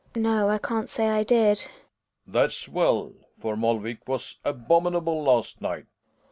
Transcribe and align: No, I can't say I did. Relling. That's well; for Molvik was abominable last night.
No, 0.15 0.49
I 0.49 0.57
can't 0.57 0.89
say 0.89 1.09
I 1.09 1.21
did. 1.21 1.57
Relling. 1.59 1.69
That's 2.25 2.67
well; 2.67 3.13
for 3.39 3.55
Molvik 3.55 4.07
was 4.07 4.39
abominable 4.43 5.21
last 5.23 5.61
night. 5.61 5.85